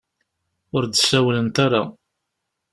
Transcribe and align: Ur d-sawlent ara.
Ur 0.75 0.83
d-sawlent 0.85 1.55
ara. 1.65 1.83